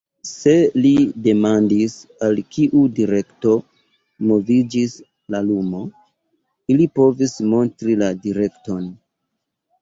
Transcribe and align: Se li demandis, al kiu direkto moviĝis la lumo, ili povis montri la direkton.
Se 0.27 0.51
li 0.83 0.91
demandis, 1.25 1.97
al 2.27 2.39
kiu 2.55 2.81
direkto 2.99 3.53
moviĝis 4.31 4.95
la 5.35 5.43
lumo, 5.51 5.83
ili 6.77 6.89
povis 6.97 7.37
montri 7.53 8.01
la 8.01 8.11
direkton. 8.27 8.91